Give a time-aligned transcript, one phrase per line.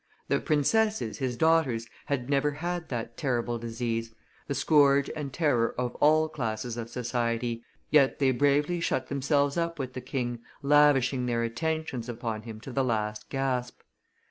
[0.29, 4.15] The princesses, his daughters, had never had that terrible disease,
[4.47, 9.77] the scourge and terror of all classes of society, yet they bravely shut themselves up
[9.77, 13.81] with the king, lavishing their attentions upon him to the last gasp.